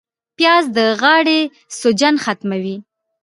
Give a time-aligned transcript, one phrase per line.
[0.37, 1.39] پیاز د غاړې
[1.79, 2.77] سوجن ختموي